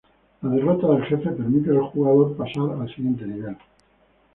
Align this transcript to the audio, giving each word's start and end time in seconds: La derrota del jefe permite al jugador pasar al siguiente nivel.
La 0.41 0.49
derrota 0.49 0.87
del 0.87 1.03
jefe 1.05 1.29
permite 1.29 1.69
al 1.69 1.81
jugador 1.83 2.35
pasar 2.35 2.71
al 2.71 2.89
siguiente 2.89 3.23
nivel. 3.23 3.55